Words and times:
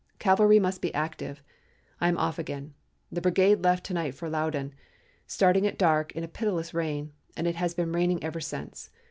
Cavalry 0.17 0.57
must 0.59 0.81
be 0.81 0.91
active. 0.95 1.43
I 1.99 2.07
am 2.07 2.17
off 2.17 2.39
again. 2.39 2.73
The 3.11 3.21
brigade 3.21 3.63
left 3.63 3.83
to 3.85 3.93
night 3.93 4.15
for 4.15 4.31
Loudon, 4.31 4.73
starting 5.27 5.67
at 5.67 5.77
dark 5.77 6.11
in 6.13 6.23
a 6.23 6.27
pitiless 6.27 6.73
rain, 6.73 7.13
and 7.37 7.45
it 7.45 7.57
has 7.57 7.75
been 7.75 7.91
raining 7.91 8.23
ever 8.23 8.39
since. 8.41 8.89